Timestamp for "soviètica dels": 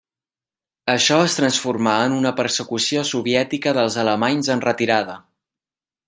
3.13-3.99